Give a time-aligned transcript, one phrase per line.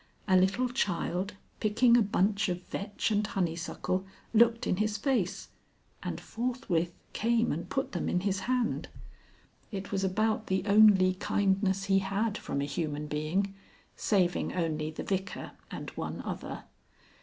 [0.27, 5.49] A little child picking a bunch of vetch and honeysuckle looked in his face,
[6.01, 8.87] and forthwith came and put them in his hand.
[9.71, 13.53] It was about the only kindness he had from a human being
[13.95, 16.63] (saving only the Vicar and one other).